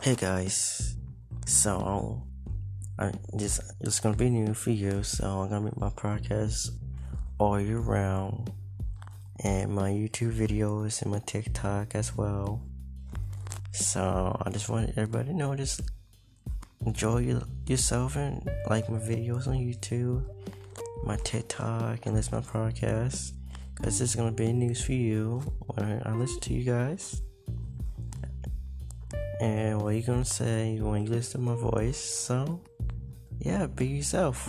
Hey 0.00 0.16
guys, 0.16 0.96
so 1.46 2.22
I 2.98 3.12
just 3.36 3.60
it's 3.80 4.00
gonna 4.00 4.16
be 4.16 4.28
new 4.28 4.54
for 4.54 4.70
you. 4.70 5.02
So 5.02 5.24
I'm 5.24 5.48
gonna 5.48 5.64
make 5.64 5.76
my 5.76 5.90
podcast 5.90 6.70
all 7.38 7.60
year 7.60 7.78
round, 7.78 8.52
and 9.44 9.72
my 9.72 9.90
YouTube 9.90 10.32
videos 10.32 11.02
and 11.02 11.12
my 11.12 11.20
TikTok 11.20 11.94
as 11.94 12.16
well. 12.16 12.62
So 13.72 14.36
I 14.44 14.50
just 14.50 14.68
want 14.68 14.90
everybody 14.96 15.28
to 15.28 15.34
know 15.36 15.54
just 15.54 15.82
enjoy 16.84 17.18
your, 17.18 17.42
yourself 17.66 18.16
and 18.16 18.48
like 18.68 18.90
my 18.90 18.98
videos 18.98 19.46
on 19.46 19.54
YouTube, 19.54 20.24
my 21.04 21.16
TikTok, 21.18 22.04
and 22.06 22.14
listen 22.14 22.34
my 22.34 22.40
podcast. 22.40 23.32
Cause 23.76 23.98
this 23.98 24.00
is 24.00 24.16
gonna 24.16 24.32
be 24.32 24.52
news 24.52 24.84
for 24.84 24.92
you 24.92 25.38
when 25.74 26.02
I 26.04 26.14
listen 26.14 26.40
to 26.40 26.54
you 26.54 26.64
guys. 26.64 27.22
And 29.44 29.82
what 29.82 29.94
you 29.94 30.00
gonna 30.00 30.24
say 30.24 30.80
when 30.80 31.04
you 31.04 31.10
listen 31.10 31.44
to 31.44 31.50
my 31.50 31.54
voice? 31.54 31.98
So, 31.98 32.62
yeah, 33.40 33.66
be 33.66 33.86
yourself. 33.86 34.48